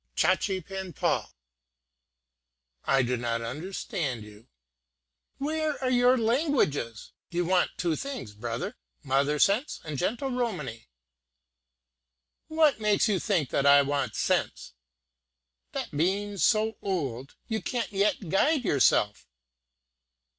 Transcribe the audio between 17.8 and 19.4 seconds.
yet guide yourself!"